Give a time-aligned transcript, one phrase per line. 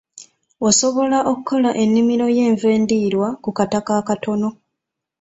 [0.67, 4.49] Osobola okola ennimiro y'enva endirwa ku kataka akatono.